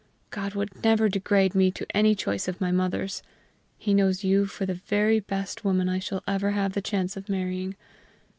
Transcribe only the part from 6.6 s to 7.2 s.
the chance